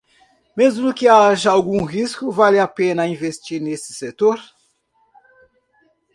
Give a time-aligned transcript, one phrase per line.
[0.57, 4.41] Mesmo que haja algum risco, vale a pena investir nesse setor.